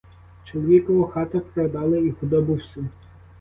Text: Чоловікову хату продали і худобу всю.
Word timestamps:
Чоловікову 0.45 1.03
хату 1.07 1.41
продали 1.41 2.07
і 2.07 2.11
худобу 2.11 2.53
всю. 2.53 2.89